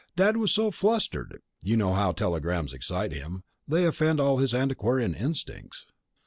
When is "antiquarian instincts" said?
4.51-5.85